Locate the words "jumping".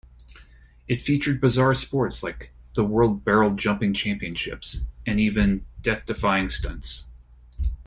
3.53-3.93